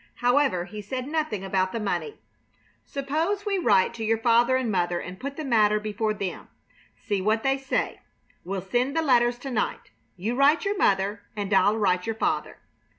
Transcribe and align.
However, 0.15 0.65
he 0.65 0.81
said 0.81 1.07
nothing 1.07 1.43
about 1.45 1.71
the 1.73 1.79
money. 1.79 2.17
"Suppose 2.83 3.45
we 3.45 3.59
write 3.59 3.93
to 3.93 4.03
your 4.03 4.17
father 4.17 4.55
and 4.55 4.71
mother 4.71 4.99
and 4.99 5.19
put 5.19 5.35
the 5.37 5.45
matter 5.45 5.79
before 5.79 6.11
them. 6.15 6.47
See 6.95 7.21
what 7.21 7.43
they 7.43 7.59
say. 7.59 7.99
We'll 8.43 8.63
send 8.65 8.97
the 8.97 9.03
letters 9.03 9.37
to 9.37 9.51
night. 9.51 9.91
You 10.17 10.33
write 10.33 10.65
your 10.65 10.75
mother 10.75 11.21
and 11.35 11.53
I'll 11.53 11.77
write 11.77 12.07
your 12.07 12.15
father." 12.15 12.57